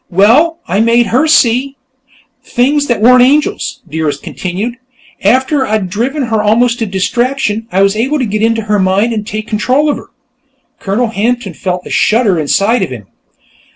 "Well, 0.09 0.57
I 0.67 0.79
made 0.79 1.05
her 1.13 1.27
see... 1.27 1.77
things 2.43 2.87
that 2.87 3.03
weren't 3.03 3.21
angels," 3.21 3.81
Dearest 3.87 4.23
continued. 4.23 4.77
"After 5.23 5.63
I'd 5.63 5.91
driven 5.91 6.23
her 6.23 6.41
almost 6.41 6.79
to 6.79 6.87
distraction, 6.87 7.67
I 7.71 7.83
was 7.83 7.95
able 7.95 8.17
to 8.17 8.25
get 8.25 8.41
into 8.41 8.63
her 8.63 8.79
mind 8.79 9.13
and 9.13 9.27
take 9.27 9.45
control 9.47 9.91
of 9.91 9.97
her." 9.97 10.09
Colonel 10.79 11.09
Hampton 11.09 11.53
felt 11.53 11.85
a 11.85 11.91
shudder 11.91 12.39
inside 12.39 12.81
of 12.81 12.89
him. 12.89 13.09